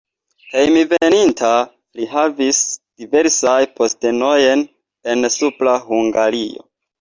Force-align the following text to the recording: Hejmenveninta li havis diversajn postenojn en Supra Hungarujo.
Hejmenveninta 0.51 1.51
li 1.99 2.07
havis 2.13 2.61
diversajn 3.03 3.69
postenojn 3.81 4.65
en 5.13 5.31
Supra 5.37 5.77
Hungarujo. 5.85 6.67